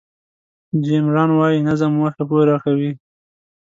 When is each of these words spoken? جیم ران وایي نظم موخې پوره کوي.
جیم 0.83 1.05
ران 1.15 1.29
وایي 1.37 1.59
نظم 1.67 1.91
موخې 1.99 2.23
پوره 2.29 2.55
کوي. 2.63 2.91